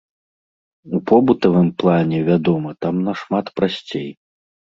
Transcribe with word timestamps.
У 0.97 1.01
побытавым 1.09 1.67
плане, 1.83 2.17
вядома, 2.31 2.69
там 2.85 2.95
нашмат 3.09 3.45
прасцей. 3.61 4.09